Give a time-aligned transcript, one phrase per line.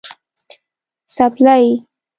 [1.13, 1.65] 🩴څپلۍ